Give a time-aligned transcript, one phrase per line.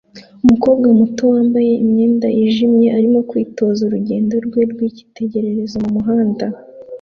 [0.43, 6.45] Umukobwa muto wambaye imyenda yijimye arimo kwitoza urugendo rwe rwicyitegererezo mumuhanda